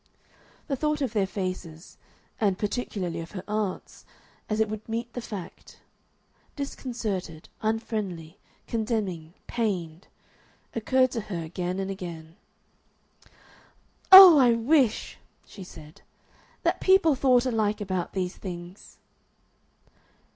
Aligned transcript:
The 0.67 0.75
thought 0.75 0.99
of 1.01 1.13
their 1.13 1.27
faces, 1.27 1.99
and 2.39 2.57
particularly 2.57 3.19
of 3.19 3.33
her 3.33 3.43
aunt's, 3.47 4.03
as 4.49 4.59
it 4.59 4.67
would 4.67 4.89
meet 4.89 5.13
the 5.13 5.21
fact 5.21 5.79
disconcerted, 6.55 7.49
unfriendly, 7.61 8.39
condemning, 8.65 9.35
pained 9.45 10.07
occurred 10.73 11.11
to 11.11 11.21
her 11.29 11.43
again 11.43 11.77
and 11.77 11.91
again. 11.91 12.35
"Oh! 14.11 14.39
I 14.39 14.53
wish," 14.53 15.19
she 15.45 15.63
said, 15.63 16.01
"that 16.63 16.81
people 16.81 17.13
thought 17.13 17.45
alike 17.45 17.79
about 17.79 18.13
these 18.13 18.35
things." 18.35 18.97